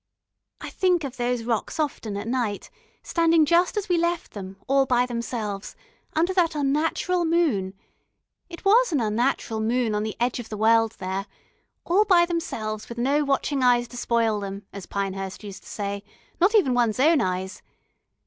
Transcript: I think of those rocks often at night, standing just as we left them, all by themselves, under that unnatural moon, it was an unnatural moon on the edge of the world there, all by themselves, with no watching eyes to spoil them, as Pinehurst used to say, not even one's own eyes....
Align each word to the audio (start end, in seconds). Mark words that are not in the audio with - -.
I 0.59 0.71
think 0.71 1.03
of 1.03 1.17
those 1.17 1.43
rocks 1.43 1.79
often 1.79 2.17
at 2.17 2.27
night, 2.27 2.71
standing 3.03 3.45
just 3.45 3.77
as 3.77 3.87
we 3.87 3.99
left 3.99 4.31
them, 4.31 4.57
all 4.67 4.87
by 4.87 5.05
themselves, 5.05 5.75
under 6.13 6.33
that 6.33 6.55
unnatural 6.55 7.23
moon, 7.23 7.75
it 8.49 8.65
was 8.65 8.91
an 8.91 8.99
unnatural 8.99 9.59
moon 9.59 9.93
on 9.93 10.01
the 10.01 10.17
edge 10.19 10.39
of 10.39 10.49
the 10.49 10.57
world 10.57 10.95
there, 10.97 11.27
all 11.85 12.05
by 12.05 12.25
themselves, 12.25 12.89
with 12.89 12.97
no 12.97 13.23
watching 13.23 13.61
eyes 13.61 13.87
to 13.89 13.95
spoil 13.97 14.39
them, 14.39 14.65
as 14.73 14.87
Pinehurst 14.87 15.43
used 15.43 15.61
to 15.61 15.69
say, 15.69 16.03
not 16.39 16.55
even 16.55 16.73
one's 16.73 16.99
own 16.99 17.21
eyes.... 17.21 17.61